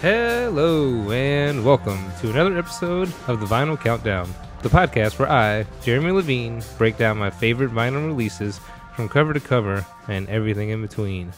Hello, 0.00 1.10
and 1.10 1.62
welcome 1.62 2.02
to 2.22 2.30
another 2.30 2.56
episode 2.56 3.12
of 3.26 3.38
the 3.38 3.44
Vinyl 3.44 3.78
Countdown, 3.78 4.32
the 4.62 4.70
podcast 4.70 5.18
where 5.18 5.30
I, 5.30 5.66
Jeremy 5.82 6.12
Levine, 6.12 6.62
break 6.78 6.96
down 6.96 7.18
my 7.18 7.28
favorite 7.28 7.70
vinyl 7.70 8.06
releases 8.06 8.58
from 8.96 9.10
cover 9.10 9.34
to 9.34 9.40
cover 9.40 9.84
and 10.08 10.26
everything 10.30 10.70
in 10.70 10.80
between. 10.80 11.34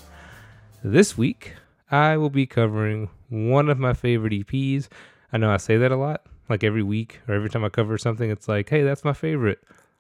This 0.84 1.18
week, 1.18 1.54
I 1.90 2.16
will 2.16 2.30
be 2.30 2.46
covering 2.46 3.10
one 3.30 3.68
of 3.68 3.80
my 3.80 3.94
favorite 3.94 4.32
EPs. 4.32 4.86
I 5.32 5.38
know 5.38 5.50
I 5.50 5.56
say 5.56 5.76
that 5.78 5.90
a 5.90 5.96
lot, 5.96 6.24
like 6.48 6.62
every 6.62 6.84
week 6.84 7.18
or 7.26 7.34
every 7.34 7.50
time 7.50 7.64
I 7.64 7.68
cover 7.68 7.98
something, 7.98 8.30
it's 8.30 8.46
like, 8.46 8.68
hey, 8.68 8.84
that's 8.84 9.02
my 9.02 9.12
favorite. 9.12 9.58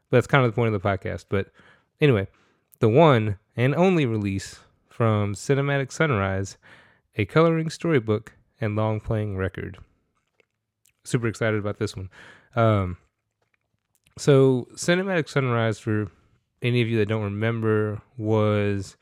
But 0.08 0.18
that's 0.18 0.28
kind 0.28 0.44
of 0.44 0.52
the 0.52 0.54
point 0.54 0.72
of 0.72 0.80
the 0.80 0.88
podcast. 0.88 1.24
But 1.28 1.48
anyway, 2.00 2.28
the 2.78 2.88
one 2.88 3.40
and 3.56 3.74
only 3.74 4.06
release 4.06 4.60
from 4.88 5.34
Cinematic 5.34 5.90
Sunrise, 5.90 6.58
a 7.16 7.24
coloring 7.24 7.68
storybook 7.68 8.34
and 8.62 8.76
long 8.76 9.00
playing 9.00 9.36
record. 9.36 9.78
Super 11.04 11.26
excited 11.26 11.58
about 11.58 11.78
this 11.78 11.96
one. 11.96 12.08
Um, 12.54 12.96
so, 14.16 14.68
Cinematic 14.74 15.28
Sunrise, 15.28 15.78
for 15.78 16.10
any 16.62 16.80
of 16.80 16.88
you 16.88 16.96
that 16.98 17.08
don't 17.08 17.24
remember, 17.24 18.00
was 18.16 18.96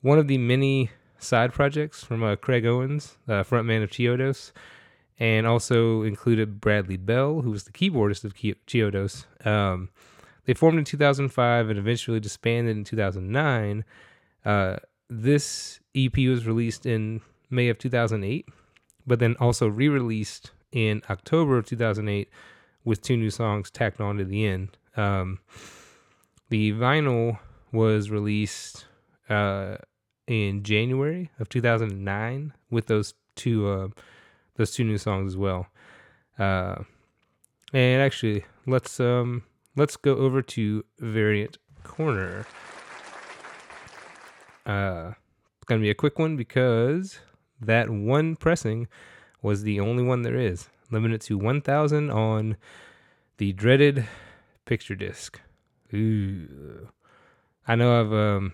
one 0.00 0.18
of 0.18 0.28
the 0.28 0.38
many 0.38 0.90
side 1.18 1.52
projects 1.52 2.02
from 2.02 2.22
uh, 2.22 2.36
Craig 2.36 2.64
Owens, 2.64 3.18
uh, 3.28 3.44
frontman 3.44 3.82
of 3.82 3.90
Chiodos, 3.90 4.52
and 5.18 5.46
also 5.46 6.02
included 6.02 6.60
Bradley 6.60 6.96
Bell, 6.96 7.42
who 7.42 7.50
was 7.50 7.64
the 7.64 7.72
keyboardist 7.72 8.24
of 8.24 8.34
Chiodos. 8.34 9.26
Um, 9.46 9.90
they 10.46 10.54
formed 10.54 10.78
in 10.78 10.84
2005 10.84 11.68
and 11.68 11.78
eventually 11.78 12.18
disbanded 12.18 12.78
in 12.78 12.84
2009. 12.84 13.84
Uh, 14.42 14.76
this 15.10 15.80
EP 15.94 16.16
was 16.16 16.46
released 16.46 16.86
in 16.86 17.20
May 17.50 17.68
of 17.68 17.78
2008 17.78 18.46
but 19.06 19.18
then 19.18 19.36
also 19.40 19.68
re 19.68 19.88
released 19.88 20.52
in 20.72 21.02
October 21.10 21.58
of 21.58 21.66
2008 21.66 22.28
with 22.84 23.02
two 23.02 23.16
new 23.16 23.30
songs 23.30 23.70
tacked 23.70 24.00
on 24.00 24.16
to 24.16 24.24
the 24.24 24.46
end. 24.46 24.76
Um, 24.96 25.40
the 26.48 26.72
vinyl 26.72 27.38
was 27.72 28.10
released 28.10 28.86
uh, 29.28 29.76
in 30.26 30.62
January 30.62 31.30
of 31.38 31.48
2009 31.48 32.52
with 32.70 32.86
those 32.86 33.14
two 33.36 33.68
uh, 33.68 33.88
those 34.56 34.72
two 34.72 34.84
new 34.84 34.98
songs 34.98 35.32
as 35.32 35.36
well. 35.36 35.66
Uh, 36.38 36.82
and 37.72 38.02
actually, 38.02 38.44
let's 38.66 38.98
um, 39.00 39.44
let's 39.76 39.96
go 39.96 40.16
over 40.16 40.42
to 40.42 40.84
Variant 40.98 41.58
Corner. 41.84 42.46
Uh, 44.66 45.12
it's 45.56 45.64
gonna 45.66 45.80
be 45.80 45.90
a 45.90 45.94
quick 45.94 46.18
one 46.18 46.36
because 46.36 47.20
that 47.60 47.90
one 47.90 48.36
pressing 48.36 48.88
was 49.42 49.62
the 49.62 49.80
only 49.80 50.02
one 50.02 50.22
there 50.22 50.36
is, 50.36 50.68
limited 50.90 51.20
to 51.22 51.38
1,000 51.38 52.10
on 52.10 52.56
the 53.38 53.52
dreaded 53.52 54.06
picture 54.64 54.94
disc. 54.94 55.40
Ooh. 55.94 56.88
I 57.66 57.74
know 57.74 58.00
I've 58.00 58.12
um 58.12 58.52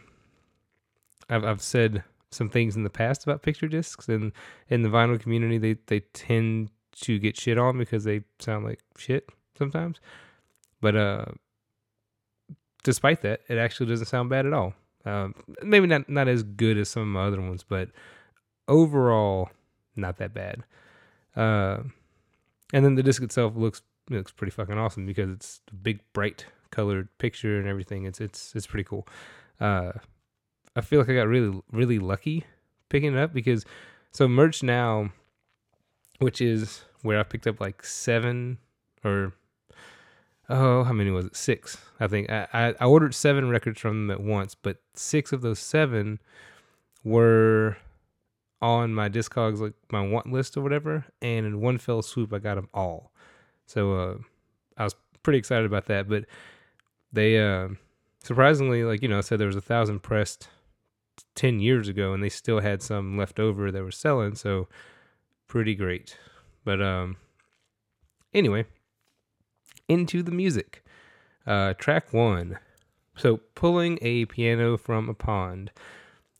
I've 1.28 1.44
I've 1.44 1.62
said 1.62 2.04
some 2.30 2.48
things 2.48 2.76
in 2.76 2.82
the 2.82 2.90
past 2.90 3.24
about 3.24 3.42
picture 3.42 3.68
discs 3.68 4.08
and 4.08 4.32
in 4.68 4.82
the 4.82 4.88
vinyl 4.88 5.20
community 5.20 5.58
they 5.58 5.76
they 5.86 6.00
tend 6.12 6.70
to 7.02 7.18
get 7.18 7.38
shit 7.38 7.58
on 7.58 7.78
because 7.78 8.04
they 8.04 8.22
sound 8.38 8.64
like 8.64 8.80
shit 8.96 9.28
sometimes. 9.56 10.00
But 10.80 10.96
uh 10.96 11.24
despite 12.86 13.20
that, 13.22 13.40
it 13.48 13.58
actually 13.58 13.88
doesn't 13.88 14.06
sound 14.06 14.30
bad 14.30 14.46
at 14.46 14.52
all. 14.52 14.72
Um, 15.04 15.34
maybe 15.62 15.86
not 15.86 16.08
not 16.08 16.28
as 16.28 16.42
good 16.42 16.78
as 16.78 16.88
some 16.88 17.02
of 17.02 17.08
my 17.08 17.24
other 17.26 17.40
ones, 17.40 17.64
but 17.68 17.90
overall, 18.68 19.50
not 19.94 20.18
that 20.18 20.34
bad. 20.34 20.64
Uh, 21.34 21.78
and 22.72 22.84
then 22.84 22.94
the 22.94 23.02
disc 23.02 23.22
itself 23.22 23.54
looks 23.56 23.82
looks 24.08 24.32
pretty 24.32 24.50
fucking 24.50 24.78
awesome 24.78 25.06
because 25.06 25.30
it's 25.30 25.60
a 25.70 25.74
big, 25.74 26.00
bright 26.12 26.46
colored 26.70 27.08
picture 27.18 27.58
and 27.58 27.68
everything. 27.68 28.04
It's 28.04 28.20
it's 28.20 28.54
it's 28.54 28.66
pretty 28.66 28.84
cool. 28.84 29.06
Uh, 29.60 29.92
I 30.74 30.80
feel 30.80 31.00
like 31.00 31.08
I 31.08 31.14
got 31.14 31.28
really 31.28 31.60
really 31.70 31.98
lucky 31.98 32.44
picking 32.88 33.14
it 33.14 33.18
up 33.18 33.32
because 33.32 33.64
so 34.12 34.28
merch 34.28 34.62
now, 34.62 35.10
which 36.18 36.40
is 36.40 36.84
where 37.02 37.18
I 37.18 37.22
picked 37.22 37.46
up 37.46 37.60
like 37.60 37.84
seven 37.84 38.58
or 39.04 39.32
oh 40.48 40.84
how 40.84 40.92
many 40.92 41.10
was 41.10 41.26
it 41.26 41.36
six 41.36 41.76
I 41.98 42.06
think 42.06 42.30
I 42.30 42.74
I 42.80 42.84
ordered 42.84 43.14
seven 43.14 43.48
records 43.48 43.80
from 43.80 44.06
them 44.06 44.10
at 44.10 44.22
once, 44.22 44.54
but 44.54 44.78
six 44.94 45.32
of 45.32 45.42
those 45.42 45.58
seven 45.58 46.20
were 47.04 47.76
on 48.62 48.94
my 48.94 49.08
Discogs 49.08 49.60
like 49.60 49.74
my 49.90 50.06
want 50.06 50.32
list 50.32 50.56
or 50.56 50.62
whatever, 50.62 51.04
and 51.20 51.46
in 51.46 51.60
one 51.60 51.78
fell 51.78 52.02
swoop 52.02 52.32
I 52.32 52.38
got 52.38 52.54
them 52.54 52.68
all. 52.72 53.12
So 53.66 53.94
uh, 53.94 54.14
I 54.76 54.84
was 54.84 54.94
pretty 55.22 55.38
excited 55.38 55.66
about 55.66 55.86
that. 55.86 56.08
But 56.08 56.24
they 57.12 57.38
uh, 57.38 57.68
surprisingly, 58.22 58.84
like 58.84 59.02
you 59.02 59.08
know, 59.08 59.18
I 59.18 59.22
said 59.22 59.38
there 59.38 59.46
was 59.46 59.56
a 59.56 59.60
thousand 59.60 60.02
pressed 60.02 60.48
ten 61.34 61.60
years 61.60 61.88
ago, 61.88 62.12
and 62.12 62.22
they 62.22 62.28
still 62.28 62.60
had 62.60 62.82
some 62.82 63.16
left 63.16 63.38
over 63.38 63.70
that 63.70 63.82
were 63.82 63.90
selling. 63.90 64.34
So 64.34 64.68
pretty 65.46 65.74
great. 65.74 66.16
But 66.64 66.80
um, 66.82 67.16
anyway, 68.34 68.64
into 69.88 70.22
the 70.22 70.32
music. 70.32 70.84
Uh, 71.46 71.74
track 71.74 72.12
one. 72.12 72.58
So 73.16 73.38
pulling 73.54 73.98
a 74.02 74.24
piano 74.26 74.76
from 74.76 75.08
a 75.08 75.14
pond. 75.14 75.70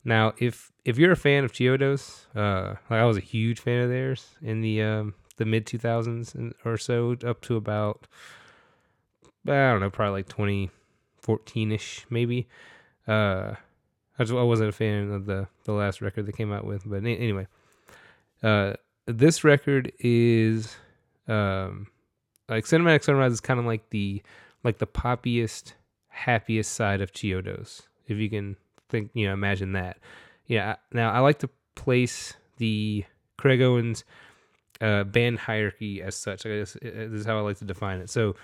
Now, 0.07 0.35
if 0.39 0.71
if 0.85 0.99
you're 0.99 1.11
a 1.11 1.17
fan 1.17 1.43
of 1.45 1.51
Chiodos, 1.51 2.27
uh, 2.37 2.77
like 2.89 3.01
I 3.01 3.05
was 3.05 3.17
a 3.17 3.21
huge 3.21 3.59
fan 3.59 3.83
of 3.83 3.89
theirs 3.89 4.37
in 4.41 4.61
the 4.61 4.81
um, 4.81 5.15
the 5.37 5.45
mid 5.45 5.67
2000s 5.67 6.55
or 6.65 6.79
so, 6.79 7.17
up 7.27 7.41
to 7.43 7.57
about 7.57 8.07
I 9.45 9.51
don't 9.51 9.81
know, 9.81 9.91
probably 9.91 10.21
like 10.21 10.29
2014 10.29 11.73
ish, 11.73 12.07
maybe. 12.09 12.47
Uh, 13.09 13.55
I, 14.17 14.25
just, 14.25 14.33
I 14.33 14.45
wasn't 14.45 14.69
a 14.69 14.73
fan 14.73 15.11
of 15.11 15.27
the 15.27 15.49
the 15.65 15.73
last 15.73 16.01
record 16.01 16.27
they 16.27 16.33
came 16.33 16.53
out 16.53 16.65
with, 16.65 16.85
but 16.87 17.05
anyway, 17.05 17.49
uh, 18.45 18.75
this 19.07 19.43
record 19.43 19.91
is 19.99 20.77
um, 21.27 21.89
like 22.49 22.65
Cinematic 22.65 23.03
Sunrise 23.03 23.33
is 23.33 23.41
kind 23.41 23.59
of 23.59 23.67
like 23.67 23.91
the 23.91 24.23
like 24.63 24.79
the 24.79 24.87
poppiest, 24.87 25.73
happiest 26.11 26.75
side 26.75 27.01
of 27.01 27.11
Chiodos, 27.11 27.89
if 28.07 28.19
you 28.19 28.31
can 28.31 28.57
think 28.89 29.11
you 29.15 29.27
know 29.27 29.33
imagine 29.33 29.73
that. 29.73 29.99
Yeah. 30.47 30.77
Now 30.93 31.11
I 31.13 31.21
like 31.21 31.39
to 31.41 31.51
place 31.75 32.35
the 32.57 33.05
Craig 33.37 33.61
Owens 33.63 34.05
uh, 34.81 35.05
band 35.05 35.39
hierarchy 35.39 36.03
as 36.03 36.17
such. 36.17 36.47
I 36.47 36.51
guess 36.51 36.77
uh, 36.77 36.79
this 36.83 37.21
is 37.21 37.27
how 37.27 37.39
I 37.39 37.41
like 37.41 37.59
to 37.59 37.65
define 37.65 38.01
it. 38.01 38.11
So, 38.11 38.35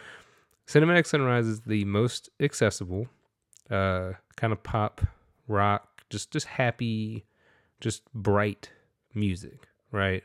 Cinematic 0.67 1.07
Sunrise 1.07 1.47
is 1.47 1.61
the 1.61 1.85
most 1.85 2.31
accessible, 2.41 3.09
uh, 3.71 4.13
kind 4.37 4.53
of 4.53 4.63
pop 4.63 5.03
rock, 5.49 6.03
just 6.11 6.31
just 6.31 6.47
happy, 6.47 7.25
just 7.81 8.03
bright 8.15 8.71
music, 9.15 9.67
right? 9.91 10.25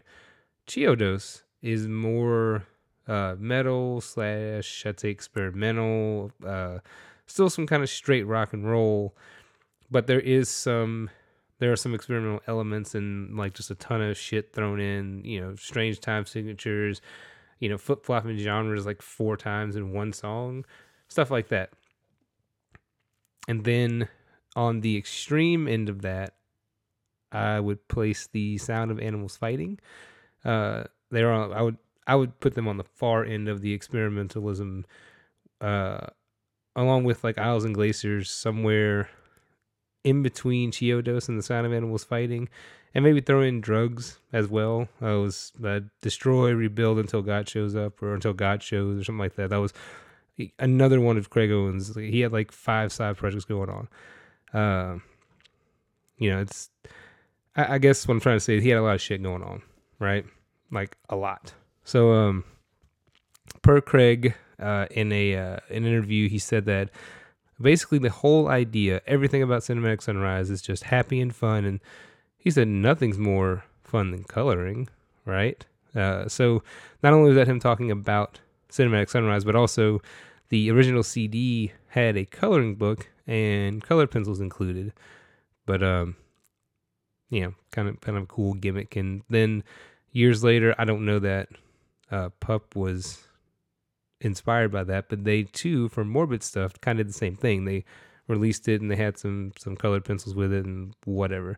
Chiodos 0.67 1.43
is 1.61 1.87
more 1.87 2.65
uh, 3.07 3.35
metal 3.39 4.01
slash 4.01 4.85
I'd 4.85 4.99
say 4.99 5.09
experimental, 5.09 6.31
uh, 6.45 6.79
still 7.25 7.49
some 7.49 7.67
kind 7.67 7.83
of 7.83 7.89
straight 7.89 8.23
rock 8.23 8.53
and 8.53 8.69
roll 8.69 9.15
but 9.89 10.07
there 10.07 10.19
is 10.19 10.49
some 10.49 11.09
there 11.59 11.71
are 11.71 11.77
some 11.77 11.95
experimental 11.95 12.41
elements 12.47 12.93
and 12.93 13.35
like 13.35 13.53
just 13.53 13.71
a 13.71 13.75
ton 13.75 14.01
of 14.01 14.17
shit 14.17 14.53
thrown 14.53 14.79
in 14.79 15.23
you 15.23 15.41
know 15.41 15.55
strange 15.55 15.99
time 15.99 16.25
signatures 16.25 17.01
you 17.59 17.69
know 17.69 17.77
flip 17.77 18.05
flopping 18.05 18.37
genres 18.37 18.85
like 18.85 19.01
four 19.01 19.35
times 19.37 19.75
in 19.75 19.91
one 19.91 20.13
song 20.13 20.63
stuff 21.07 21.31
like 21.31 21.47
that. 21.49 21.71
And 23.47 23.63
then 23.63 24.09
on 24.55 24.81
the 24.81 24.97
extreme 24.97 25.67
end 25.67 25.89
of 25.89 26.01
that 26.01 26.33
i 27.31 27.59
would 27.59 27.85
place 27.87 28.27
the 28.31 28.57
sound 28.57 28.89
of 28.89 28.99
animals 28.99 29.37
fighting. 29.37 29.79
Uh 30.43 30.83
they're 31.11 31.31
on 31.31 31.53
i 31.53 31.61
would 31.61 31.77
i 32.07 32.15
would 32.15 32.39
put 32.39 32.55
them 32.55 32.67
on 32.67 32.77
the 32.77 32.83
far 32.83 33.23
end 33.23 33.47
of 33.47 33.61
the 33.61 33.77
experimentalism 33.77 34.83
uh 35.61 36.07
along 36.75 37.03
with 37.03 37.23
like 37.23 37.37
isles 37.37 37.65
and 37.65 37.75
glaciers 37.75 38.29
somewhere 38.29 39.09
in 40.07 40.23
between 40.23 40.71
Chiodos 40.71 41.27
and 41.27 41.37
the 41.37 41.43
Sound 41.43 41.65
of 41.65 41.73
Animals 41.73 42.05
fighting, 42.05 42.47
and 42.95 43.03
maybe 43.03 43.19
throw 43.19 43.41
in 43.41 43.59
drugs 43.59 44.19
as 44.31 44.47
well. 44.47 44.87
I 45.01 45.11
was 45.15 45.51
uh, 45.61 45.81
destroy, 46.01 46.53
rebuild 46.53 46.97
until 46.97 47.21
God 47.21 47.49
shows 47.49 47.75
up, 47.75 48.01
or 48.01 48.13
until 48.13 48.31
God 48.31 48.63
shows, 48.63 49.01
or 49.01 49.03
something 49.03 49.19
like 49.19 49.35
that. 49.35 49.49
That 49.49 49.57
was 49.57 49.73
another 50.59 51.01
one 51.01 51.17
of 51.17 51.29
Craig 51.29 51.51
Owens. 51.51 51.93
He 51.93 52.21
had 52.21 52.31
like 52.31 52.53
five 52.53 52.93
side 52.93 53.17
projects 53.17 53.43
going 53.43 53.69
on. 53.69 53.87
Uh, 54.53 54.99
you 56.17 56.29
know, 56.29 56.39
it's. 56.39 56.69
I, 57.57 57.75
I 57.75 57.77
guess 57.79 58.07
what 58.07 58.13
I'm 58.13 58.21
trying 58.21 58.37
to 58.37 58.41
say 58.41 58.55
is 58.55 58.63
he 58.63 58.69
had 58.69 58.79
a 58.79 58.83
lot 58.83 58.95
of 58.95 59.01
shit 59.01 59.21
going 59.21 59.43
on, 59.43 59.61
right? 59.99 60.25
Like 60.71 60.95
a 61.09 61.17
lot. 61.17 61.53
So, 61.83 62.13
um, 62.13 62.45
per 63.61 63.81
Craig, 63.81 64.35
uh, 64.57 64.85
in 64.89 65.11
a 65.11 65.35
uh, 65.35 65.57
an 65.69 65.85
interview, 65.85 66.29
he 66.29 66.39
said 66.39 66.63
that 66.65 66.91
basically 67.59 67.99
the 67.99 68.09
whole 68.09 68.47
idea, 68.47 69.01
everything 69.07 69.41
about 69.41 69.61
Cinematic 69.61 70.01
Sunrise 70.01 70.49
is 70.49 70.61
just 70.61 70.83
happy 70.85 71.19
and 71.19 71.35
fun. 71.35 71.65
And 71.65 71.79
he 72.37 72.51
said 72.51 72.67
nothing's 72.67 73.17
more 73.17 73.63
fun 73.83 74.11
than 74.11 74.23
coloring, 74.23 74.89
right? 75.25 75.65
Uh, 75.95 76.27
so 76.27 76.63
not 77.03 77.13
only 77.13 77.29
was 77.29 77.35
that 77.35 77.47
him 77.47 77.59
talking 77.59 77.91
about 77.91 78.39
Cinematic 78.69 79.09
Sunrise, 79.09 79.43
but 79.43 79.55
also 79.55 80.01
the 80.49 80.69
original 80.71 81.03
CD 81.03 81.71
had 81.89 82.15
a 82.17 82.25
coloring 82.25 82.75
book 82.75 83.09
and 83.25 83.83
colored 83.83 84.11
pencils 84.11 84.39
included. 84.39 84.93
But 85.65 85.83
um, 85.83 86.15
know, 87.41 87.53
kind 87.71 87.89
of 87.89 87.99
kind 88.01 88.17
of 88.17 88.27
cool 88.27 88.53
gimmick. 88.53 88.95
And 88.95 89.23
then 89.29 89.63
years 90.11 90.43
later, 90.43 90.73
I 90.77 90.85
don't 90.85 91.05
know 91.05 91.19
that 91.19 91.49
uh, 92.11 92.29
Pup 92.39 92.75
was 92.75 93.26
inspired 94.21 94.71
by 94.71 94.83
that, 94.83 95.09
but 95.09 95.23
they 95.23 95.43
too, 95.43 95.89
for 95.89 96.03
Morbid 96.03 96.43
stuff, 96.43 96.79
kind 96.81 96.99
of 96.99 97.07
the 97.07 97.13
same 97.13 97.35
thing. 97.35 97.65
They 97.65 97.85
released 98.27 98.67
it 98.67 98.81
and 98.81 98.91
they 98.91 98.95
had 98.95 99.17
some 99.17 99.53
some 99.57 99.75
colored 99.75 100.05
pencils 100.05 100.35
with 100.35 100.51
it 100.51 100.65
and 100.65 100.93
whatever. 101.05 101.57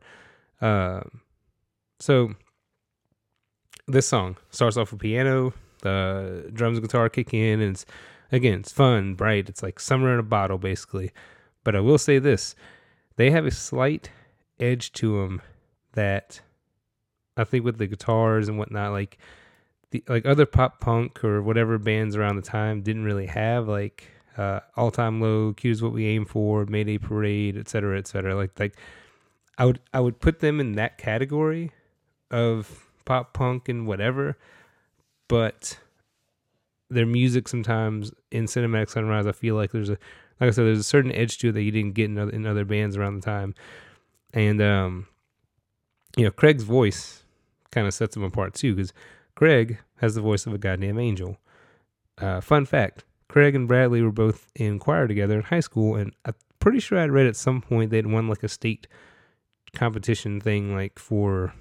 Uh, 0.62 1.02
so 2.00 2.34
this 3.88 4.08
song 4.08 4.38
starts 4.52 4.78
off 4.78 4.92
with 4.92 5.02
piano, 5.02 5.54
the 5.82 6.50
drums 6.54 6.78
and 6.78 6.88
guitar 6.88 7.10
kick 7.10 7.34
in, 7.34 7.62
and 7.62 7.72
it's 7.72 7.86
again 8.32 8.60
it's 8.60 8.72
fun, 8.72 9.16
bright. 9.16 9.50
It's 9.50 9.64
like 9.64 9.80
summer 9.80 10.14
in 10.14 10.20
a 10.20 10.24
bottle, 10.24 10.58
basically. 10.58 11.12
But 11.64 11.76
I 11.76 11.80
will 11.80 11.98
say 11.98 12.20
this: 12.20 12.56
they 13.16 13.32
have 13.32 13.46
a 13.46 13.52
slight 13.52 14.12
edge 14.60 14.92
to 14.94 15.22
them 15.22 15.42
that 15.94 16.42
I 17.38 17.44
think 17.46 17.64
with 17.64 17.78
the 17.78 17.88
guitars 17.88 18.48
and 18.48 18.58
whatnot, 18.58 18.92
like 18.92 19.18
the 19.92 20.04
like 20.08 20.26
other 20.26 20.46
pop 20.46 20.80
punk 20.80 21.24
or 21.24 21.42
whatever 21.42 21.78
bands 21.78 22.16
around 22.16 22.36
the 22.36 22.42
time 22.42 22.82
didn't 22.82 23.04
really 23.04 23.26
have 23.26 23.68
like 23.68 24.10
uh, 24.38 24.60
all 24.78 24.92
time 24.92 25.20
low, 25.20 25.54
Cute 25.54 25.74
Is 25.74 25.82
What 25.82 25.94
We 25.94 26.06
Aim 26.08 26.26
For, 26.26 26.66
Mayday 26.66 26.98
Parade, 26.98 27.58
et 27.58 27.68
cetera, 27.68 27.98
et 27.98 28.08
cetera. 28.08 28.36
Like 28.36 28.60
like 28.60 28.76
I 29.58 29.66
would 29.66 29.80
I 29.94 30.00
would 30.00 30.20
put 30.20 30.40
them 30.40 30.60
in 30.60 30.74
that 30.74 30.98
category 30.98 31.72
of 32.32 32.88
pop 33.06 33.34
punk 33.34 33.68
and 33.68 33.88
whatever, 33.88 34.38
but 35.28 35.80
their 36.90 37.06
music 37.06 37.48
sometimes 37.48 38.12
in 38.32 38.46
Cinematic 38.46 38.90
Sunrise, 38.90 39.28
I 39.28 39.32
feel 39.32 39.56
like 39.56 39.72
there's 39.72 39.90
a 39.90 39.98
like 40.40 40.48
I 40.48 40.52
said, 40.52 40.66
there's 40.66 40.80
a 40.80 40.84
certain 40.84 41.12
edge 41.12 41.38
to 41.40 41.50
it 41.50 41.52
that 41.54 41.64
you 41.64 41.72
didn't 41.72 41.96
get 41.96 42.06
in 42.06 42.18
other, 42.18 42.32
in 42.32 42.46
other 42.46 42.64
bands 42.64 42.96
around 42.96 43.16
the 43.16 43.26
time, 43.26 43.56
and 44.34 44.62
um, 44.62 45.08
you 46.16 46.24
know, 46.24 46.32
Craig's 46.32 46.64
voice 46.64 47.24
kind 47.72 47.86
of 47.86 47.94
sets 47.94 48.14
them 48.14 48.24
apart 48.24 48.54
too, 48.54 48.76
because 48.76 48.94
Craig 49.40 49.78
has 50.00 50.16
the 50.16 50.22
voice 50.22 50.46
of 50.46 50.54
a 50.54 50.58
goddamn 50.58 51.00
angel. 51.00 51.38
Uh, 52.18 52.42
fun 52.42 52.66
fact: 52.66 53.06
Craig 53.30 53.56
and 53.56 53.70
Bradley 53.70 54.02
were 54.02 54.12
both 54.12 54.52
in 54.54 54.80
choir 54.80 55.08
together 55.08 55.38
in 55.38 55.44
high 55.44 55.62
school, 55.62 55.96
and 55.96 56.14
I'm 56.26 56.34
pretty 56.60 56.82
sure 56.82 57.00
I'd 57.00 57.12
read 57.12 57.26
at 57.26 57.38
some 57.38 57.62
point 57.62 57.90
they'd 57.90 58.06
won 58.06 58.28
like 58.28 58.44
a 58.44 58.50
state 58.50 58.86
competition 59.74 60.42
thing, 60.42 60.76
like 60.76 61.00
for 61.00 61.54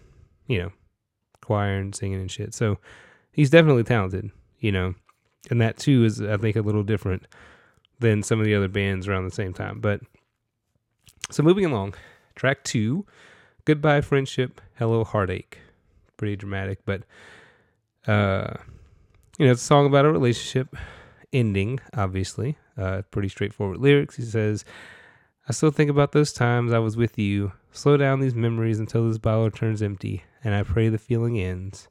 you 0.49 0.59
know 0.59 0.73
choir 1.41 1.79
and 1.79 1.95
singing 1.95 2.21
and 2.21 2.29
shit. 2.29 2.53
So 2.53 2.79
he's 3.31 3.49
definitely 3.49 3.85
talented, 3.85 4.33
you 4.59 4.73
know, 4.73 4.97
and 5.49 5.61
that 5.61 5.79
too 5.79 6.03
is 6.05 6.21
I 6.21 6.37
think 6.37 6.57
a 6.57 6.63
little 6.63 6.83
different 6.83 7.29
than 8.01 8.25
some 8.25 8.41
of 8.41 8.45
the 8.45 8.57
other 8.57 8.67
bands 8.67 9.07
around 9.07 9.25
the 9.25 9.31
same 9.31 9.53
time. 9.53 9.79
But 9.79 10.01
so 11.31 11.45
moving 11.45 11.65
along, 11.65 11.95
track 12.35 12.65
two, 12.65 13.07
Goodbye 13.65 14.01
Friendship, 14.01 14.61
Hello 14.81 15.05
Heartache. 15.05 15.59
Pretty 16.17 16.35
dramatic, 16.35 16.81
but 16.85 17.05
uh 18.07 18.55
you 19.39 19.47
know, 19.47 19.53
it's 19.53 19.63
a 19.63 19.67
song 19.67 19.87
about 19.87 20.05
a 20.05 20.13
relationship 20.13 20.75
ending, 21.33 21.81
obviously. 21.95 22.59
Uh 22.77 23.03
pretty 23.11 23.29
straightforward 23.29 23.79
lyrics. 23.79 24.17
He 24.17 24.23
says, 24.23 24.65
I 25.49 25.53
still 25.53 25.71
think 25.71 25.91
about 25.91 26.13
those 26.13 26.33
times 26.33 26.73
I 26.73 26.79
was 26.79 26.97
with 26.97 27.19
you. 27.19 27.53
Slow 27.73 27.97
down 27.97 28.21
these 28.21 28.35
memories 28.35 28.79
until 28.79 29.09
this 29.09 29.19
bottle 29.19 29.51
turns 29.51 29.83
empty, 29.83 30.25
and 30.45 30.55
I 30.55 30.63
pray 30.63 30.89
the 30.89 30.99
feeling 30.99 31.39
ends. 31.39 31.89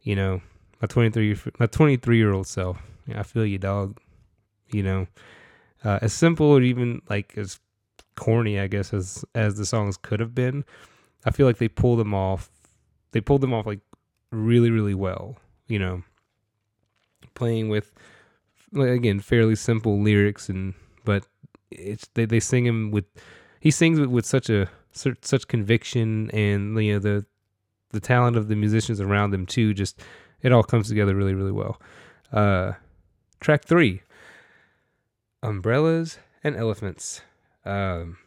You 0.00 0.16
know, 0.16 0.40
my 0.80 0.86
23 0.86 1.36
my 1.58 1.66
23 1.66 2.16
year 2.16 2.32
old 2.32 2.46
self. 2.46 2.78
I 3.14 3.22
feel 3.22 3.44
you, 3.44 3.58
dog. 3.58 3.98
You 4.70 4.82
know, 4.82 5.06
uh, 5.84 5.98
as 6.02 6.12
simple 6.12 6.46
or 6.46 6.62
even 6.62 7.02
like 7.08 7.36
as 7.36 7.60
corny, 8.16 8.58
I 8.58 8.66
guess, 8.68 8.92
as 8.92 9.24
as 9.34 9.56
the 9.56 9.66
songs 9.66 9.96
could 9.96 10.20
have 10.20 10.34
been, 10.34 10.64
I 11.24 11.30
feel 11.30 11.46
like 11.46 11.58
they 11.58 11.68
pulled 11.68 11.98
them 11.98 12.14
off. 12.14 12.50
They 13.12 13.20
pulled 13.20 13.40
them 13.40 13.54
off 13.54 13.66
like 13.66 13.80
really, 14.30 14.70
really 14.70 14.94
well. 14.94 15.36
You 15.66 15.78
know, 15.78 16.02
playing 17.34 17.68
with 17.68 17.92
again 18.76 19.20
fairly 19.20 19.54
simple 19.54 20.00
lyrics 20.00 20.48
and 20.48 20.74
but 21.04 21.26
it's 21.70 22.08
they 22.14 22.24
they 22.24 22.40
sing 22.40 22.66
him 22.66 22.90
with 22.90 23.04
he 23.60 23.70
sings 23.70 23.98
with, 23.98 24.10
with 24.10 24.26
such 24.26 24.50
a 24.50 24.68
such 24.92 25.48
conviction 25.48 26.30
and 26.32 26.76
you 26.82 26.94
know 26.94 26.98
the 26.98 27.24
the 27.90 28.00
talent 28.00 28.36
of 28.36 28.48
the 28.48 28.56
musicians 28.56 29.00
around 29.00 29.32
him 29.32 29.46
too. 29.46 29.74
Just 29.74 30.00
it 30.42 30.52
all 30.52 30.62
comes 30.62 30.88
together 30.88 31.14
really, 31.14 31.34
really 31.34 31.52
well. 31.52 31.80
Uh, 32.32 32.72
track 33.40 33.64
three 33.64 34.02
umbrellas 35.42 36.18
and 36.44 36.56
elephants. 36.56 37.22
Um, 37.64 38.18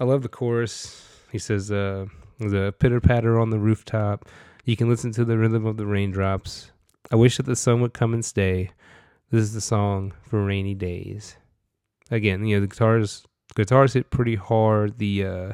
I 0.00 0.04
love 0.04 0.22
the 0.22 0.28
chorus. 0.28 1.08
He 1.30 1.38
says, 1.38 1.70
uh, 1.70 2.06
the 2.38 2.74
pitter 2.78 3.00
patter 3.00 3.38
on 3.38 3.50
the 3.50 3.58
rooftop. 3.58 4.28
You 4.64 4.76
can 4.76 4.88
listen 4.88 5.12
to 5.12 5.24
the 5.24 5.36
rhythm 5.36 5.66
of 5.66 5.76
the 5.76 5.86
raindrops. 5.86 6.70
I 7.12 7.16
wish 7.16 7.36
that 7.36 7.46
the 7.46 7.56
sun 7.56 7.80
would 7.82 7.92
come 7.92 8.14
and 8.14 8.24
stay. 8.24 8.70
This 9.30 9.42
is 9.42 9.52
the 9.52 9.60
song 9.60 10.14
for 10.22 10.44
rainy 10.44 10.74
days. 10.74 11.36
Again, 12.10 12.44
you 12.44 12.56
know, 12.56 12.60
the 12.60 12.68
guitars 12.68 13.24
guitars 13.54 13.92
hit 13.92 14.10
pretty 14.10 14.36
hard. 14.36 14.98
The 14.98 15.24
uh 15.24 15.52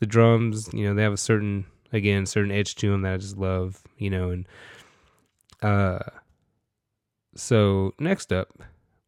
the 0.00 0.06
drums, 0.06 0.68
you 0.72 0.84
know, 0.84 0.94
they 0.94 1.02
have 1.02 1.12
a 1.12 1.16
certain 1.16 1.66
again, 1.92 2.26
certain 2.26 2.50
edge 2.50 2.74
to 2.76 2.90
them 2.90 3.02
that 3.02 3.14
I 3.14 3.16
just 3.18 3.36
love, 3.36 3.82
you 3.98 4.10
know, 4.10 4.30
and 4.30 4.48
uh 5.62 6.00
so 7.36 7.92
next 7.98 8.32
up 8.32 8.62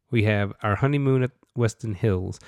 we 0.09 0.23
have 0.23 0.53
our 0.63 0.75
honeymoon 0.75 1.23
at 1.23 1.31
Weston 1.55 1.95
Hills. 1.95 2.39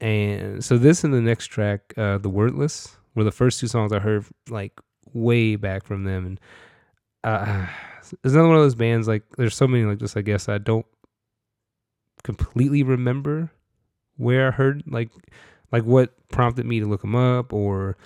And 0.00 0.64
so 0.64 0.78
this 0.78 1.04
and 1.04 1.14
the 1.14 1.20
next 1.20 1.46
track, 1.46 1.94
uh, 1.96 2.18
The 2.18 2.28
Wordless, 2.28 2.96
were 3.14 3.22
the 3.22 3.30
first 3.30 3.60
two 3.60 3.68
songs 3.68 3.92
I 3.92 4.00
heard 4.00 4.24
like 4.48 4.80
way 5.12 5.56
back 5.56 5.84
from 5.84 6.04
them. 6.04 6.26
And 6.26 6.40
uh, 7.24 7.66
it's 8.24 8.34
another 8.34 8.48
one 8.48 8.56
of 8.56 8.62
those 8.62 8.74
bands 8.74 9.08
like 9.08 9.22
there's 9.36 9.56
so 9.56 9.66
many 9.66 9.84
like 9.84 9.98
this, 9.98 10.16
I 10.16 10.22
guess 10.22 10.48
I 10.48 10.58
don't 10.58 10.86
completely 12.22 12.82
remember 12.82 13.50
where 14.16 14.48
I 14.48 14.50
heard 14.52 14.84
like 14.86 15.10
like 15.72 15.84
what 15.84 16.12
prompted 16.28 16.66
me 16.66 16.80
to 16.80 16.86
look 16.86 17.00
them 17.00 17.16
up 17.16 17.52
or 17.52 17.96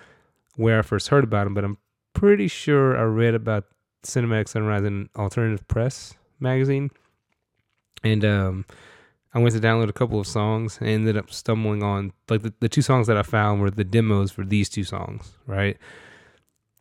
where 0.56 0.78
I 0.78 0.82
first 0.82 1.08
heard 1.08 1.24
about 1.24 1.44
them, 1.44 1.54
but 1.54 1.64
I'm 1.64 1.78
pretty 2.14 2.48
sure 2.48 2.96
I 2.96 3.02
read 3.02 3.34
about 3.34 3.64
Cinematic 4.04 4.48
Sunrise 4.48 4.84
in 4.84 5.10
Alternative 5.16 5.66
Press 5.68 6.14
magazine 6.40 6.90
and 8.04 8.24
um, 8.24 8.64
I 9.34 9.38
went 9.38 9.54
to 9.54 9.60
download 9.60 9.88
a 9.88 9.92
couple 9.92 10.20
of 10.20 10.26
songs 10.26 10.78
and 10.80 10.88
ended 10.88 11.16
up 11.16 11.30
stumbling 11.30 11.82
on 11.82 12.12
like 12.30 12.42
the, 12.42 12.54
the 12.60 12.68
two 12.68 12.82
songs 12.82 13.06
that 13.06 13.16
I 13.16 13.22
found 13.22 13.60
were 13.60 13.70
the 13.70 13.84
demos 13.84 14.30
for 14.30 14.44
these 14.44 14.68
two 14.68 14.84
songs, 14.84 15.32
right? 15.46 15.76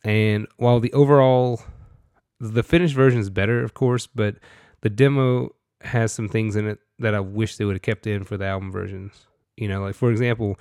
And 0.04 0.46
while 0.56 0.80
the 0.80 0.92
overall 0.92 1.62
the 2.38 2.62
finished 2.62 2.94
version 2.94 3.20
is 3.20 3.30
better, 3.30 3.62
of 3.62 3.74
course, 3.74 4.06
but 4.06 4.36
the 4.82 4.90
demo 4.90 5.54
has 5.80 6.12
some 6.12 6.28
things 6.28 6.54
in 6.56 6.66
it 6.66 6.78
that 6.98 7.14
I 7.14 7.20
wish 7.20 7.56
they 7.56 7.64
would 7.64 7.76
have 7.76 7.82
kept 7.82 8.06
in 8.06 8.24
for 8.24 8.36
the 8.36 8.46
album 8.46 8.70
versions. 8.70 9.26
You 9.56 9.68
know, 9.68 9.82
like 9.82 9.94
for 9.94 10.10
example, 10.10 10.58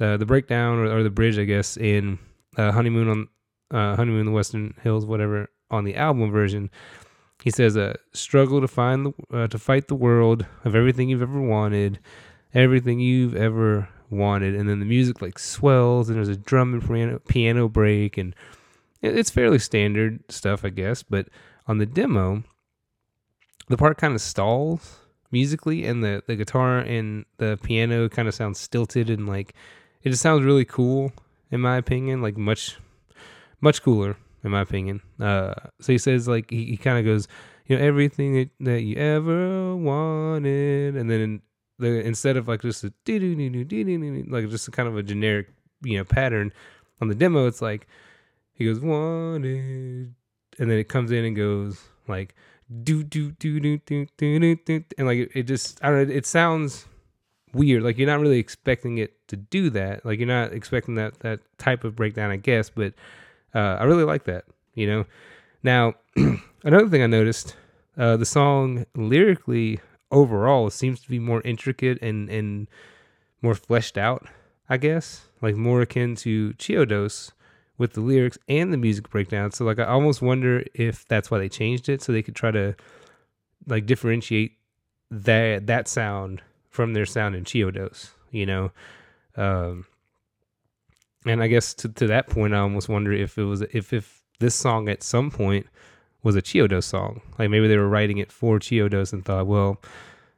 uh, 0.00 0.16
the 0.16 0.26
breakdown 0.26 0.78
or, 0.78 0.98
or, 0.98 1.02
the 1.02 1.10
bridge, 1.10 1.38
I 1.38 1.44
guess, 1.44 1.76
in 1.76 2.18
uh, 2.56 2.72
Honeymoon 2.72 3.08
on 3.08 3.28
uh, 3.72 3.96
Honeymoon 3.96 4.20
in 4.20 4.26
the 4.26 4.32
Western 4.32 4.74
Hills, 4.82 5.04
whatever, 5.04 5.48
on 5.70 5.84
the 5.84 5.96
album 5.96 6.30
version 6.30 6.70
he 7.42 7.50
says, 7.50 7.76
"Uh, 7.76 7.94
struggle 8.12 8.60
to 8.60 8.68
find 8.68 9.06
the 9.06 9.12
uh, 9.32 9.46
to 9.48 9.58
fight 9.58 9.88
the 9.88 9.94
world 9.94 10.46
of 10.64 10.74
everything 10.74 11.08
you've 11.08 11.22
ever 11.22 11.40
wanted, 11.40 11.98
everything 12.54 13.00
you've 13.00 13.36
ever 13.36 13.88
wanted." 14.10 14.54
And 14.54 14.68
then 14.68 14.80
the 14.80 14.86
music 14.86 15.20
like 15.20 15.38
swells, 15.38 16.08
and 16.08 16.16
there's 16.16 16.28
a 16.28 16.36
drum 16.36 16.74
and 16.74 16.82
piano, 16.82 17.18
piano 17.28 17.68
break, 17.68 18.16
and 18.16 18.34
it's 19.08 19.30
fairly 19.30 19.58
standard 19.58 20.20
stuff, 20.28 20.64
I 20.64 20.70
guess. 20.70 21.02
But 21.02 21.28
on 21.66 21.78
the 21.78 21.86
demo, 21.86 22.44
the 23.68 23.76
part 23.76 23.98
kind 23.98 24.14
of 24.14 24.20
stalls 24.20 25.00
musically, 25.30 25.84
and 25.84 26.02
the 26.02 26.22
the 26.26 26.36
guitar 26.36 26.78
and 26.78 27.24
the 27.38 27.58
piano 27.62 28.08
kind 28.08 28.28
of 28.28 28.34
sounds 28.34 28.58
stilted, 28.58 29.10
and 29.10 29.28
like 29.28 29.54
it 30.02 30.10
just 30.10 30.22
sounds 30.22 30.44
really 30.44 30.64
cool, 30.64 31.12
in 31.50 31.60
my 31.60 31.76
opinion. 31.76 32.22
Like 32.22 32.36
much, 32.36 32.76
much 33.60 33.82
cooler 33.82 34.16
in 34.46 34.52
my 34.52 34.62
opinion. 34.62 35.02
Uh, 35.20 35.52
so 35.80 35.92
he 35.92 35.98
says 35.98 36.26
like 36.26 36.50
he, 36.50 36.64
he 36.66 36.76
kind 36.76 36.98
of 36.98 37.04
goes, 37.04 37.28
you 37.66 37.76
know, 37.76 37.84
everything 37.84 38.34
that, 38.34 38.50
that 38.60 38.82
you 38.82 38.96
ever 38.96 39.76
wanted, 39.76 40.96
and 40.96 41.10
then 41.10 41.42
the 41.78 42.06
instead 42.06 42.36
of 42.36 42.48
like 42.48 42.62
just 42.62 42.84
a 42.84 42.92
like 44.30 44.48
just 44.48 44.70
kind 44.72 44.88
of 44.88 44.96
a 44.96 45.02
generic 45.02 45.48
you 45.82 45.98
know 45.98 46.04
pattern 46.04 46.52
on 47.02 47.08
the 47.08 47.14
demo, 47.14 47.46
it's 47.46 47.60
like 47.60 47.86
he 48.56 48.64
goes 48.64 48.80
wanted, 48.80 50.14
and 50.58 50.70
then 50.70 50.78
it 50.78 50.88
comes 50.88 51.12
in 51.12 51.24
and 51.24 51.36
goes 51.36 51.80
like 52.08 52.34
do 52.82 53.04
do 53.04 53.30
do 53.32 53.60
do 53.60 53.78
do 53.78 54.06
do 54.16 54.56
do, 54.56 54.84
and 54.98 55.06
like 55.06 55.18
it, 55.18 55.30
it 55.34 55.42
just 55.44 55.78
I 55.84 55.90
don't 55.90 56.08
know, 56.08 56.14
it 56.14 56.26
sounds 56.26 56.86
weird. 57.52 57.82
Like 57.82 57.98
you're 57.98 58.08
not 58.08 58.20
really 58.20 58.38
expecting 58.38 58.98
it 58.98 59.26
to 59.28 59.36
do 59.36 59.70
that. 59.70 60.04
Like 60.04 60.18
you're 60.18 60.26
not 60.26 60.52
expecting 60.52 60.94
that 60.96 61.20
that 61.20 61.40
type 61.58 61.84
of 61.84 61.94
breakdown, 61.94 62.30
I 62.30 62.36
guess, 62.36 62.70
but 62.70 62.94
uh, 63.54 63.76
I 63.78 63.84
really 63.84 64.04
like 64.04 64.24
that, 64.24 64.44
you 64.74 64.86
know. 64.86 65.04
Now, 65.62 65.94
another 66.64 66.88
thing 66.88 67.02
I 67.02 67.06
noticed, 67.06 67.56
uh, 67.98 68.16
the 68.16 68.26
song 68.26 68.86
lyrically 68.94 69.80
overall 70.10 70.70
seems 70.70 71.00
to 71.00 71.08
be 71.08 71.18
more 71.18 71.42
intricate 71.42 72.00
and 72.00 72.30
and 72.30 72.68
more 73.42 73.54
fleshed 73.54 73.98
out. 73.98 74.26
I 74.68 74.78
guess 74.78 75.28
like 75.42 75.56
more 75.56 75.82
akin 75.82 76.16
to 76.16 76.54
Chiodos 76.54 77.32
with 77.78 77.92
the 77.92 78.00
lyrics 78.00 78.38
and 78.48 78.72
the 78.72 78.76
music 78.76 79.10
breakdown. 79.10 79.52
So 79.52 79.64
like 79.64 79.78
I 79.78 79.84
almost 79.84 80.22
wonder 80.22 80.64
if 80.74 81.06
that's 81.08 81.30
why 81.30 81.38
they 81.38 81.48
changed 81.48 81.88
it 81.88 82.02
so 82.02 82.12
they 82.12 82.22
could 82.22 82.36
try 82.36 82.50
to 82.50 82.74
like 83.66 83.86
differentiate 83.86 84.52
that 85.10 85.66
that 85.66 85.88
sound 85.88 86.42
from 86.68 86.94
their 86.94 87.06
sound 87.06 87.34
in 87.34 87.44
Chiodos, 87.44 88.10
you 88.30 88.46
know. 88.46 88.70
Um 89.36 89.86
and 91.26 91.42
I 91.42 91.48
guess 91.48 91.74
to, 91.74 91.88
to 91.88 92.06
that 92.06 92.28
point 92.28 92.54
I 92.54 92.58
almost 92.58 92.88
wonder 92.88 93.12
if 93.12 93.38
it 93.38 93.44
was 93.44 93.62
if 93.62 93.92
if 93.92 94.22
this 94.38 94.54
song 94.54 94.88
at 94.88 95.02
some 95.02 95.30
point 95.30 95.66
was 96.22 96.36
a 96.36 96.42
Chiodos 96.42 96.84
song. 96.84 97.20
Like 97.38 97.50
maybe 97.50 97.68
they 97.68 97.76
were 97.76 97.88
writing 97.88 98.18
it 98.18 98.32
for 98.32 98.58
Chiodos 98.58 99.12
and 99.12 99.24
thought, 99.24 99.46
well, 99.46 99.80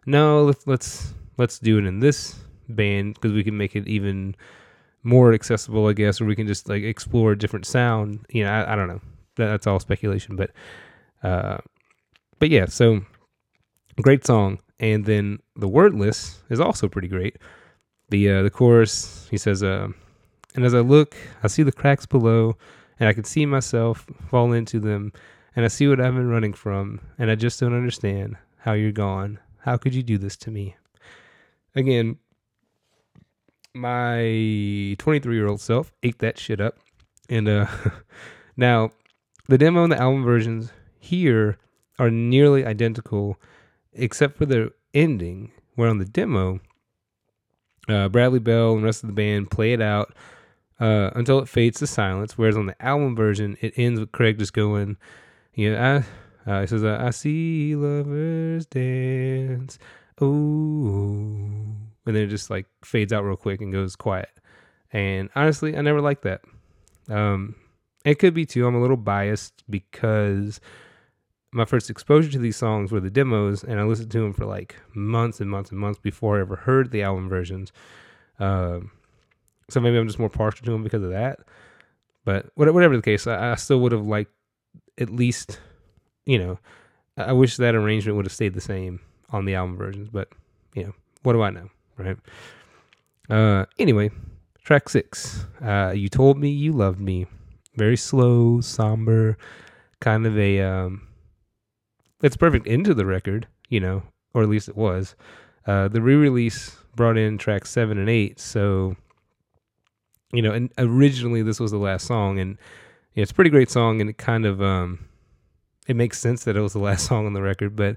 no, 0.07 0.45
let's 0.45 0.67
let's 0.67 1.15
let's 1.37 1.59
do 1.59 1.79
it 1.79 1.85
in 1.85 2.01
this 2.01 2.37
band 2.69 3.15
because 3.15 3.33
we 3.33 3.45
can 3.45 3.57
make 3.57 3.75
it 3.75 3.87
even 3.89 4.35
more 5.09 5.33
accessible, 5.33 5.87
I 5.87 5.95
guess, 5.95 6.21
or 6.21 6.27
we 6.27 6.37
can 6.37 6.47
just 6.47 6.69
like 6.69 6.83
explore 6.83 7.33
a 7.33 7.39
different 7.39 7.67
sound. 7.67 8.25
You 8.29 8.45
know, 8.45 8.51
I, 8.51 8.73
I 8.73 8.77
don't 8.77 8.89
know. 8.89 9.01
That, 9.37 9.47
that's 9.47 9.67
all 9.67 9.81
speculation, 9.81 10.37
but 10.37 10.51
uh, 11.23 11.59
but 12.39 12.51
yeah. 12.51 12.67
So 12.67 13.01
great 14.03 14.27
song, 14.27 14.59
and 14.79 15.05
then 15.07 15.39
the 15.57 15.69
wordless 15.69 16.43
is 16.51 16.61
also 16.61 16.89
pretty 16.89 17.09
great. 17.09 17.39
The 18.11 18.31
uh, 18.31 18.43
the 18.43 18.51
chorus, 18.51 19.27
he 19.31 19.39
says, 19.39 19.63
uh, 19.63 19.89
and 20.55 20.65
as 20.65 20.75
I 20.75 20.81
look, 20.81 21.17
I 21.43 21.49
see 21.49 21.63
the 21.63 21.73
cracks 21.73 22.07
below, 22.07 22.57
and 23.01 23.09
I 23.09 23.13
can 23.13 23.25
see 23.25 23.47
myself 23.47 24.07
fall 24.29 24.53
into 24.53 24.79
them, 24.79 25.13
and 25.57 25.65
I 25.65 25.69
see 25.69 25.89
what 25.89 26.01
I've 26.01 26.15
been 26.15 26.29
running 26.29 26.53
from, 26.53 27.01
and 27.19 27.31
I 27.31 27.35
just 27.35 27.61
don't 27.61 27.75
understand 27.75 28.37
how 28.59 28.75
you're 28.75 28.93
gone. 28.93 29.39
How 29.61 29.77
could 29.77 29.95
you 29.95 30.03
do 30.03 30.19
this 30.19 30.37
to 30.39 30.51
me? 30.51 30.77
Again, 31.75 32.19
my 33.79 34.97
23 34.99 35.35
year 35.35 35.47
old 35.47 35.61
self 35.61 35.93
ate 36.03 36.19
that 36.19 36.39
shit 36.39 36.61
up. 36.61 36.79
And 37.29 37.49
uh, 37.49 37.67
now, 38.57 38.91
the 39.49 39.59
demo 39.59 39.85
and 39.85 39.93
the 39.93 40.01
album 40.01 40.25
versions 40.25 40.73
here 40.99 41.59
are 41.99 42.11
nearly 42.11 42.65
identical, 42.65 43.41
except 43.93 44.37
for 44.37 44.47
the 44.47 44.73
ending, 44.95 45.53
where 45.75 45.89
on 45.89 45.99
the 45.99 46.05
demo, 46.05 46.61
uh, 47.89 48.09
Bradley 48.09 48.39
Bell 48.39 48.73
and 48.73 48.83
the 48.83 48.87
rest 48.87 49.03
of 49.03 49.09
the 49.09 49.15
band 49.15 49.51
play 49.51 49.73
it 49.73 49.81
out 49.81 50.15
uh, 50.81 51.11
until 51.15 51.39
it 51.39 51.49
fades 51.49 51.79
to 51.79 51.87
silence. 51.87 52.37
Whereas 52.37 52.57
on 52.57 52.67
the 52.67 52.83
album 52.83 53.17
version, 53.17 53.57
it 53.61 53.75
ends 53.77 54.01
with 54.01 54.13
Craig 54.13 54.39
just 54.39 54.53
going, 54.53 54.97
"You 55.55 55.73
know, 55.73 56.05
I," 56.47 56.51
uh, 56.51 56.61
he 56.63 56.67
says, 56.67 56.85
"I 56.85 57.11
see 57.11 57.75
lovers 57.75 58.67
dance." 58.67 59.79
Oh, 60.21 61.48
and 62.09 62.17
then 62.17 62.25
it 62.25 62.29
just 62.29 62.49
like 62.49 62.67
fades 62.83 63.13
out 63.13 63.23
real 63.23 63.37
quick 63.37 63.61
and 63.61 63.71
goes 63.71 63.95
quiet. 63.95 64.31
And 64.93 65.29
honestly, 65.37 65.77
I 65.77 65.83
never 65.83 66.01
liked 66.01 66.23
that. 66.23 66.41
Um, 67.11 67.55
it 68.05 68.19
could 68.19 68.33
be 68.33 68.47
too. 68.47 68.67
I'm 68.67 68.75
a 68.75 68.81
little 68.81 68.97
biased 68.97 69.63
because 69.69 70.59
my 71.53 71.67
first 71.67 71.91
exposure 71.91 72.31
to 72.31 72.39
these 72.39 72.57
songs 72.57 72.91
were 72.91 73.01
the 73.01 73.11
demos, 73.11 73.63
and 73.63 73.79
I 73.79 73.83
listened 73.83 74.11
to 74.13 74.21
them 74.21 74.33
for 74.33 74.47
like 74.47 74.77
months 74.95 75.39
and 75.41 75.51
months 75.51 75.71
and 75.71 75.79
months 75.79 75.99
before 75.99 76.39
I 76.39 76.41
ever 76.41 76.57
heard 76.57 76.91
the 76.91 77.03
album 77.03 77.29
versions. 77.29 77.73
Um, 78.39 78.91
so 79.69 79.81
maybe 79.81 79.99
I'm 79.99 80.07
just 80.07 80.19
more 80.19 80.31
partial 80.31 80.65
to 80.65 80.71
them 80.71 80.83
because 80.83 81.03
of 81.03 81.11
that. 81.11 81.41
But 82.25 82.47
whatever 82.55 82.97
the 82.97 83.03
case, 83.03 83.27
I, 83.27 83.53
I 83.53 83.55
still 83.57 83.81
would 83.81 83.93
have 83.93 84.07
liked 84.07 84.33
at 84.99 85.11
least, 85.11 85.61
you 86.25 86.39
know, 86.39 86.59
I 87.19 87.33
wish 87.33 87.59
that 87.59 87.75
arrangement 87.75 88.17
would 88.17 88.25
have 88.27 88.33
stayed 88.33 88.55
the 88.55 88.63
same 88.63 89.01
on 89.29 89.45
the 89.45 89.55
album 89.55 89.77
versions. 89.77 90.09
But 90.11 90.29
you 90.75 90.85
know, 90.85 90.95
what 91.23 91.35
do 91.35 91.43
I 91.43 91.51
know? 91.51 91.69
Right? 91.99 92.17
Uh, 93.29 93.67
anyway, 93.79 94.11
track 94.65 94.89
six. 94.89 95.47
Uh, 95.63 95.93
you 95.95 96.09
told 96.09 96.39
me 96.39 96.49
you 96.49 96.73
loved 96.73 97.01
me. 97.01 97.27
Very 97.77 97.97
slow, 97.97 98.61
somber, 98.61 99.37
kind 100.01 100.27
of 100.27 100.39
a. 100.39 100.61
Um, 100.61 101.09
it's 102.23 102.37
perfect 102.37 102.67
into 102.67 102.95
the 102.95 103.07
record, 103.07 103.47
you 103.69 103.81
know, 103.81 104.03
or 104.35 104.43
at 104.43 104.49
least 104.49 104.69
it 104.69 104.77
was. 104.77 105.15
Uh, 105.67 105.89
the 105.89 106.01
re-release 106.01 106.77
brought 106.97 107.17
in 107.17 107.39
tracks 107.39 107.71
seven 107.71 107.99
and 107.99 108.09
eight, 108.09 108.41
so 108.41 108.97
you 110.33 110.43
know, 110.43 110.53
and 110.53 110.71
originally 110.79 111.43
this 111.43 111.61
was 111.61 111.71
the 111.71 111.79
last 111.79 112.07
song, 112.07 112.39
and 112.39 112.59
yeah, 113.15 113.23
it's 113.23 113.33
a 113.33 113.35
pretty 113.35 113.51
great 113.51 113.71
song, 113.71 114.01
and 114.01 114.11
it 114.11 114.19
kind 114.19 114.45
of 114.45 114.61
um, 114.63 115.09
it 115.87 115.97
makes 115.97 116.19
sense 116.19 116.45
that 116.45 116.57
it 116.57 116.61
was 116.61 116.73
the 116.73 116.79
last 116.79 117.07
song 117.09 117.27
on 117.27 117.33
the 117.33 117.43
record, 117.43 117.77
but 117.77 117.97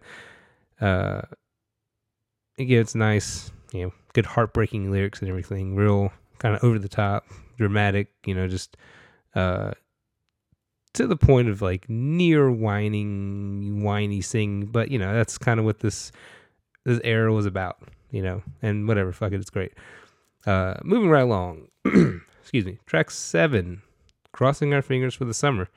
uh, 0.80 1.22
again, 2.58 2.80
it's 2.82 2.96
nice 2.96 3.52
you 3.74 3.86
know, 3.86 3.94
good 4.14 4.26
heartbreaking 4.26 4.92
lyrics 4.92 5.20
and 5.20 5.30
everything, 5.30 5.76
real 5.76 6.12
kind 6.40 6.56
of 6.56 6.64
over 6.64 6.80
the 6.80 6.90
top, 6.90 7.26
dramatic, 7.58 8.10
you 8.26 8.34
know, 8.36 8.48
just 8.48 8.78
uh 9.36 9.72
to 10.94 11.08
the 11.08 11.16
point 11.16 11.48
of 11.48 11.62
like 11.62 11.90
near 11.90 12.52
whining, 12.52 13.82
whiny 13.84 14.22
sing, 14.22 14.66
but 14.66 14.92
you 14.92 15.00
know, 15.00 15.14
that's 15.14 15.38
kind 15.38 15.60
of 15.60 15.66
what 15.66 15.80
this 15.80 16.12
this 16.84 17.00
era 17.04 17.32
was 17.32 17.46
about, 17.46 17.78
you 18.10 18.22
know, 18.22 18.42
and 18.62 18.88
whatever, 18.88 19.12
fuck 19.12 19.32
it, 19.32 19.40
it's 19.40 19.50
great. 19.50 19.74
Uh 20.46 20.76
moving 20.84 21.10
right 21.10 21.22
along. 21.22 21.68
Excuse 22.42 22.66
me. 22.66 22.80
Track 22.86 23.12
seven, 23.12 23.82
Crossing 24.34 24.74
Our 24.74 24.82
Fingers 24.82 25.14
for 25.16 25.26
the 25.26 25.34
Summer. 25.34 25.70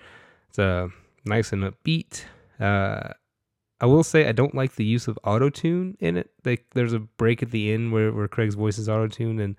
It's 0.49 0.59
uh 0.59 0.89
nice 1.25 1.53
and 1.53 1.63
upbeat. 1.63 2.25
Uh 2.59 3.13
I 3.85 3.87
will 3.87 4.03
say 4.03 4.27
I 4.27 4.33
don't 4.33 4.55
like 4.55 4.77
the 4.77 4.85
use 4.85 5.09
of 5.09 5.19
auto 5.25 5.51
tune 5.51 5.99
in 6.01 6.17
it. 6.17 6.31
Like 6.43 6.65
there's 6.73 6.95
a 6.95 7.01
break 7.01 7.43
at 7.43 7.51
the 7.51 7.71
end 7.71 7.93
where, 7.93 8.11
where 8.13 8.27
Craig's 8.27 8.55
voice 8.55 8.79
is 8.79 8.89
auto 8.89 9.09
tuned, 9.09 9.43
and 9.43 9.57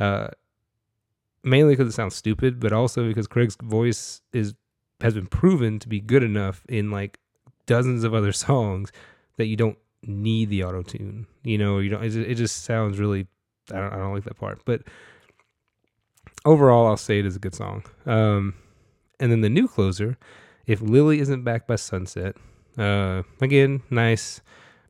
uh, 0.00 0.30
mainly 1.44 1.74
because 1.74 1.86
it 1.86 1.92
sounds 1.92 2.16
stupid, 2.16 2.58
but 2.58 2.72
also 2.72 3.06
because 3.06 3.28
Craig's 3.28 3.56
voice 3.62 4.20
is 4.32 4.54
has 5.00 5.14
been 5.14 5.28
proven 5.28 5.78
to 5.78 5.88
be 5.88 6.00
good 6.00 6.24
enough 6.24 6.64
in 6.68 6.90
like 6.90 7.20
dozens 7.66 8.02
of 8.02 8.12
other 8.12 8.32
songs 8.48 8.90
that 9.36 9.46
you 9.46 9.54
don't 9.54 9.78
need 10.02 10.50
the 10.50 10.64
auto 10.64 10.82
tune. 10.82 11.28
You 11.44 11.58
know, 11.58 11.78
you 11.78 11.90
don't. 11.90 12.02
It, 12.02 12.34
just 12.34 12.64
sounds 12.64 12.98
really. 12.98 13.28
I 13.70 13.76
don't. 13.76 13.92
I 13.92 13.96
don't 13.98 14.12
like 14.12 14.24
that 14.24 14.40
part, 14.40 14.60
but 14.64 14.82
overall, 16.44 16.88
I'll 16.88 16.96
say 16.96 17.20
it 17.20 17.26
is 17.26 17.36
a 17.36 17.38
good 17.38 17.54
song. 17.54 17.84
Um, 18.06 18.54
and 19.20 19.30
then 19.30 19.40
the 19.40 19.48
new 19.48 19.68
closer, 19.68 20.18
if 20.66 20.80
Lily 20.80 21.20
isn't 21.20 21.44
back 21.44 21.68
by 21.68 21.76
sunset, 21.76 22.34
uh, 22.78 23.22
again, 23.40 23.82
nice, 23.90 24.40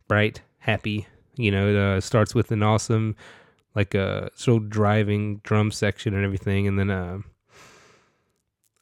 bright, 0.09 0.43
happy. 0.59 1.07
You 1.37 1.51
know, 1.51 1.69
it 1.69 1.77
uh, 1.77 2.01
starts 2.01 2.35
with 2.35 2.51
an 2.53 2.63
awesome, 2.63 3.17
like 3.75 3.95
a 3.95 4.27
uh, 4.27 4.29
sort 4.35 4.63
of 4.63 4.71
driving 4.71 5.39
drum 5.39 5.71
section 5.71 6.15
and 6.15 6.25
everything, 6.25 6.69
and 6.69 6.79
then 6.79 6.91
uh, 6.91 7.19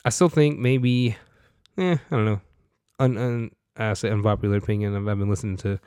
I 0.04 0.10
still 0.10 0.28
think 0.28 0.58
maybe, 0.58 1.16
eh, 1.78 1.96
I 2.10 2.16
don't 2.16 2.24
know, 2.24 2.40
un, 2.98 3.16
un 3.16 3.50
I 3.76 3.94
say 3.94 4.10
unpopular 4.10 4.56
opinion. 4.56 4.96
I've, 4.96 5.06
I've 5.08 5.18
been 5.18 5.30
listening 5.30 5.56
to 5.58 5.78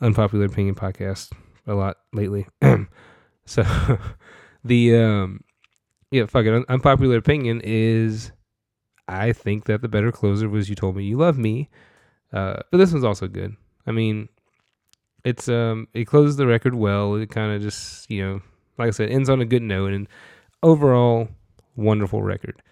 unpopular 0.00 0.46
opinion 0.46 0.74
podcast 0.74 1.32
a 1.66 1.74
lot 1.74 1.96
lately, 2.12 2.46
so 3.46 3.64
the 4.64 4.96
um, 4.96 5.40
yeah, 6.10 6.26
fuck 6.26 6.46
it, 6.46 6.54
un- 6.54 6.64
unpopular 6.68 7.16
opinion 7.16 7.60
is. 7.64 8.32
I 9.08 9.32
think 9.32 9.64
that 9.64 9.82
the 9.82 9.88
better 9.88 10.12
closer 10.12 10.48
was 10.48 10.68
"You 10.68 10.76
Told 10.76 10.96
Me 10.96 11.02
You 11.02 11.16
Love 11.16 11.36
Me," 11.36 11.68
Uh, 12.32 12.60
but 12.70 12.78
this 12.78 12.92
one's 12.92 13.04
also 13.04 13.26
good. 13.26 13.56
I 13.86 13.92
mean, 13.92 14.28
it's 15.24 15.48
um 15.48 15.88
it 15.94 16.06
closes 16.06 16.36
the 16.36 16.46
record 16.46 16.74
well. 16.74 17.14
It 17.16 17.30
kind 17.30 17.52
of 17.52 17.62
just 17.62 18.10
you 18.10 18.24
know, 18.24 18.40
like 18.78 18.88
I 18.88 18.90
said, 18.90 19.10
ends 19.10 19.28
on 19.28 19.40
a 19.40 19.44
good 19.44 19.62
note, 19.62 19.92
and 19.92 20.08
overall, 20.62 21.28
wonderful 21.76 22.22
record. 22.22 22.62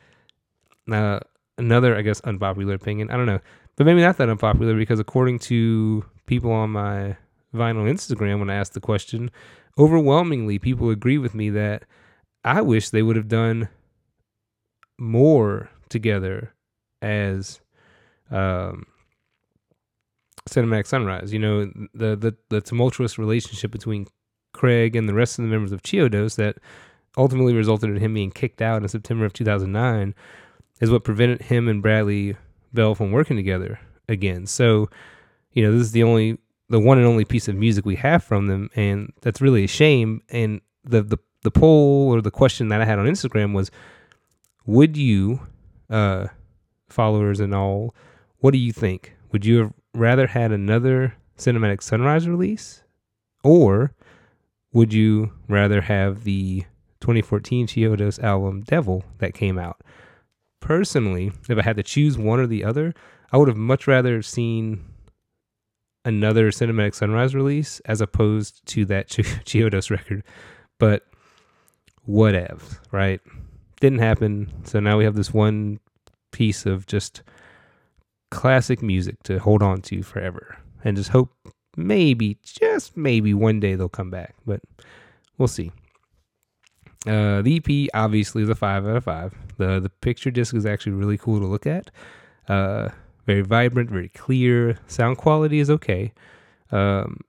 Uh, 0.91 1.21
another, 1.59 1.97
I 1.97 2.03
guess, 2.03 2.21
unpopular 2.21 2.75
opinion. 2.75 3.11
I 3.11 3.17
don't 3.17 3.27
know, 3.27 3.41
but 3.77 3.85
maybe 3.85 4.01
not 4.01 4.17
that 4.19 4.29
unpopular 4.29 4.75
because 4.77 5.01
according 5.01 5.41
to 5.41 6.05
people 6.27 6.53
on 6.53 6.71
my 6.71 7.17
vinyl 7.55 7.91
Instagram, 7.91 8.39
when 8.39 8.51
I 8.51 8.55
asked 8.55 8.75
the 8.75 8.81
question, 8.81 9.31
overwhelmingly 9.79 10.59
people 10.59 10.91
agree 10.91 11.19
with 11.19 11.35
me 11.35 11.51
that 11.51 11.85
I 12.45 12.63
wish 12.63 12.91
they 12.91 13.03
would 13.03 13.17
have 13.17 13.29
done 13.29 13.69
more 14.99 15.71
together 15.89 16.53
as 17.01 17.61
um 18.31 18.85
Cinematic 20.49 20.87
Sunrise. 20.87 21.33
You 21.33 21.39
know, 21.39 21.65
the, 21.95 22.17
the, 22.17 22.37
the 22.49 22.61
tumultuous 22.61 23.19
relationship 23.19 23.71
between 23.71 24.07
Craig 24.53 24.97
and 24.97 25.09
the 25.09 25.15
rest 25.15 25.39
of 25.39 25.45
the 25.45 25.51
members 25.51 25.73
of 25.73 25.83
Chiodos 25.83 26.37
that 26.37 26.57
ultimately 27.17 27.55
resulted 27.55 27.91
in 27.91 27.97
him 27.97 28.15
being 28.15 28.31
kicked 28.31 28.63
out 28.63 28.83
in 28.83 28.89
September 28.89 29.25
of 29.25 29.33
2009 29.33 30.15
is 30.81 30.91
what 30.91 31.05
prevented 31.05 31.43
him 31.43 31.69
and 31.69 31.83
Bradley 31.83 32.37
Bell 32.73 32.95
from 32.95 33.13
working 33.13 33.37
together 33.37 33.81
again. 34.09 34.47
So, 34.47 34.89
you 35.53 35.63
know, 35.63 35.73
this 35.73 35.83
is 35.83 35.93
the 35.93 36.03
only, 36.03 36.39
the 36.69 36.79
one 36.79 36.99
and 36.99 37.07
only 37.07 37.25
piece 37.25 37.49
of 37.49 37.57
music 37.57 37.85
we 37.85 37.97
have 37.97 38.23
from 38.23 38.47
them, 38.47 38.71
and 38.77 39.13
that's 39.23 39.41
really 39.41 39.65
a 39.65 39.69
shame. 39.69 40.23
And 40.29 40.61
the 40.85 41.03
the 41.03 41.19
the 41.43 41.51
poll 41.51 42.15
or 42.15 42.21
the 42.21 42.31
question 42.31 42.69
that 42.69 42.81
I 42.81 42.85
had 42.85 42.99
on 42.99 43.07
Instagram 43.07 43.55
was, 43.55 43.71
would 44.67 44.97
you, 44.97 45.41
uh, 45.89 46.27
followers 46.89 47.41
and 47.41 47.55
all, 47.55 47.95
What 48.39 48.53
do 48.53 48.59
you 48.59 48.73
think? 48.73 49.17
Would 49.33 49.45
you 49.45 49.59
have 49.59 49.73
rather 49.95 50.29
had 50.29 50.53
another 50.53 51.15
Cinematic 51.37 51.83
Sunrise 51.83 52.29
release, 52.29 52.83
or 53.43 53.95
would 54.73 54.93
you 54.93 55.33
rather 55.49 55.83
have 55.83 56.25
the 56.25 56.65
2014 57.01 57.67
Chiodos 57.67 58.23
album 58.23 58.63
Devil 58.63 59.05
that 59.19 59.35
came 59.35 59.59
out? 59.59 59.81
Personally, 60.61 61.33
if 61.49 61.57
I 61.59 61.63
had 61.63 61.77
to 61.77 61.83
choose 61.83 62.19
one 62.19 62.41
or 62.41 62.47
the 62.47 62.65
other, 62.65 62.93
I 63.33 63.37
would 63.37 63.49
have 63.49 63.57
much 63.57 63.87
rather 63.87 64.23
seen 64.23 64.85
another 66.05 66.51
Cinematic 66.51 66.95
Sunrise 66.95 67.35
release 67.35 67.81
as 67.81 68.01
opposed 68.01 68.65
to 68.67 68.85
that 68.87 69.09
Ch- 69.09 69.17
Chiodos 69.45 69.91
record. 69.91 70.25
But 70.79 71.07
whatever, 72.05 72.65
right? 72.91 73.21
Didn't 73.81 73.99
happen. 74.01 74.53
So 74.65 74.81
now 74.81 74.99
we 74.99 75.05
have 75.05 75.15
this 75.15 75.33
one 75.33 75.81
piece 76.33 76.67
of 76.67 76.87
just 76.87 77.23
classic 78.31 78.83
music 78.83 79.23
to 79.25 79.39
hold 79.39 79.63
on 79.63 79.81
to 79.83 80.03
forever 80.03 80.59
and 80.85 80.97
just 80.97 81.11
hope 81.11 81.33
maybe, 81.77 82.39
just 82.43 82.97
maybe 82.97 83.33
one 83.35 83.61
day 83.61 83.75
they'll 83.75 83.89
come 83.89 84.11
back. 84.11 84.35
But 84.47 84.61
we'll 85.39 85.49
see. 85.49 85.73
Uh, 87.07 87.43
the 87.43 87.57
EP 87.57 87.91
obviously 87.95 88.43
is 88.43 88.49
a 88.49 88.55
five 88.55 88.87
out 88.87 88.97
of 88.97 89.05
five. 89.05 89.35
The 89.57 89.81
the 89.81 89.89
picture 89.89 90.31
disc 90.31 90.55
is 90.55 90.67
actually 90.67 90.93
really 90.93 91.17
cool 91.17 91.39
to 91.39 91.47
look 91.47 91.67
at. 91.67 91.91
Uh, 92.49 92.89
very 93.27 93.43
vibrant, 93.43 93.91
very 93.91 94.09
clear. 94.09 94.79
Sound 94.87 95.19
quality 95.19 95.61
is 95.61 95.71
okay. 95.71 96.13
Um, 96.73 97.21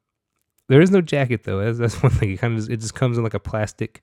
there 0.68 0.82
is 0.82 0.92
no 0.92 1.02
jacket 1.02 1.44
though. 1.44 1.64
That's, 1.64 1.78
that's 1.78 2.04
one 2.04 2.12
thing. 2.12 2.32
It 2.32 2.38
kind 2.38 2.58
of 2.58 2.70
it 2.70 2.78
just 2.78 2.96
comes 2.96 3.18
in 3.18 3.24
like 3.24 3.34
a 3.34 3.40
plastic 3.40 4.02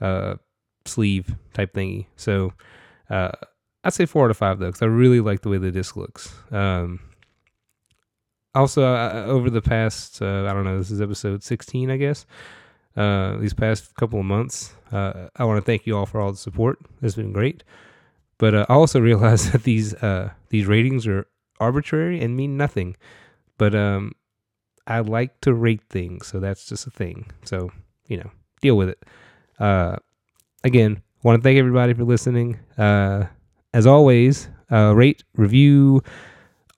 uh, 0.00 0.36
sleeve 0.84 1.34
type 1.54 1.74
thingy. 1.74 2.06
So 2.16 2.52
uh, 3.10 3.32
I'd 3.84 3.92
say 3.92 4.06
four 4.06 4.24
out 4.24 4.30
of 4.30 4.36
five 4.36 4.58
though, 4.58 4.66
because 4.66 4.82
I 4.82 4.86
really 4.86 5.20
like 5.20 5.42
the 5.42 5.50
way 5.50 5.58
the 5.58 5.70
disc 5.70 5.96
looks. 5.96 6.34
Um, 6.50 7.00
also, 8.54 8.84
uh, 8.84 9.24
over 9.26 9.50
the 9.50 9.62
past, 9.62 10.22
uh, 10.22 10.46
I 10.46 10.52
don't 10.52 10.64
know, 10.64 10.78
this 10.78 10.90
is 10.90 11.00
episode 11.00 11.42
16, 11.42 11.90
I 11.90 11.96
guess. 11.96 12.24
Uh, 12.96 13.36
these 13.38 13.52
past 13.52 13.94
couple 13.96 14.20
of 14.20 14.24
months, 14.24 14.74
uh, 14.92 15.28
I 15.36 15.44
want 15.44 15.58
to 15.58 15.66
thank 15.66 15.86
you 15.86 15.96
all 15.96 16.06
for 16.06 16.20
all 16.20 16.30
the 16.30 16.38
support. 16.38 16.78
It's 17.02 17.16
been 17.16 17.32
great. 17.32 17.64
But 18.38 18.54
uh, 18.54 18.66
I 18.68 18.74
also 18.74 19.00
realize 19.10 19.50
that 19.52 19.64
these 19.64 19.94
uh, 19.94 20.30
these 20.48 20.66
ratings 20.66 21.06
are 21.06 21.26
arbitrary 21.60 22.22
and 22.22 22.36
mean 22.36 22.56
nothing. 22.56 22.96
But 23.58 23.74
um, 23.74 24.12
I 24.86 25.00
like 25.00 25.40
to 25.42 25.54
rate 25.54 25.82
things, 25.88 26.26
so 26.26 26.40
that's 26.40 26.66
just 26.66 26.86
a 26.86 26.90
thing. 26.90 27.30
So 27.44 27.70
you 28.06 28.18
know, 28.18 28.30
deal 28.60 28.76
with 28.76 28.90
it. 28.90 29.02
Uh, 29.58 29.96
again, 30.62 31.02
want 31.22 31.40
to 31.40 31.42
thank 31.42 31.58
everybody 31.58 31.94
for 31.94 32.04
listening. 32.04 32.58
Uh, 32.76 33.26
as 33.74 33.86
always, 33.86 34.48
uh, 34.72 34.94
rate, 34.94 35.22
review, 35.36 36.02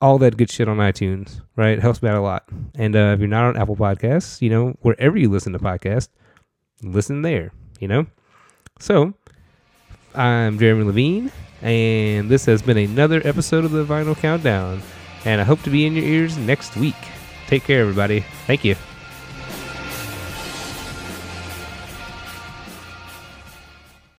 all 0.01 0.17
that 0.17 0.35
good 0.35 0.49
shit 0.49 0.67
on 0.67 0.77
iTunes. 0.77 1.39
Right, 1.55 1.77
it 1.77 1.81
helps 1.81 2.03
me 2.03 2.09
out 2.09 2.15
a 2.15 2.21
lot. 2.21 2.43
And 2.75 2.95
uh, 2.95 3.13
if 3.13 3.19
you're 3.19 3.29
not 3.29 3.45
on 3.45 3.57
Apple 3.57 3.77
Podcasts, 3.77 4.41
you 4.41 4.49
know, 4.49 4.75
wherever 4.81 5.17
you 5.17 5.29
listen 5.29 5.53
to 5.53 5.59
podcasts, 5.59 6.09
listen 6.83 7.21
there. 7.21 7.53
You 7.79 7.87
know, 7.87 8.07
so 8.79 9.13
I'm 10.13 10.59
Jeremy 10.59 10.83
Levine, 10.83 11.31
and 11.61 12.29
this 12.29 12.45
has 12.45 12.61
been 12.61 12.77
another 12.77 13.21
episode 13.23 13.63
of 13.63 13.71
the 13.71 13.85
Vinyl 13.85 14.17
Countdown. 14.17 14.81
And 15.25 15.39
I 15.39 15.43
hope 15.43 15.61
to 15.63 15.69
be 15.69 15.85
in 15.85 15.93
your 15.93 16.05
ears 16.05 16.37
next 16.37 16.75
week. 16.75 16.95
Take 17.47 17.63
care, 17.63 17.81
everybody. 17.81 18.25
Thank 18.45 18.65
you. 18.65 18.75